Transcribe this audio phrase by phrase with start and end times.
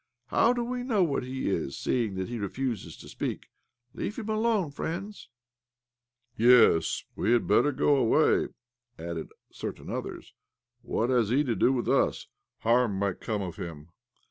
[0.29, 3.51] "How do we know what he is, seeing that he refuses to speak?
[3.93, 5.29] Leave him alone, friends!""
[6.35, 8.47] Yes, we had better go away,"
[8.97, 10.33] added cer tain others."
[10.81, 12.25] What has he to do with us?
[12.61, 13.89] Harm might come of him."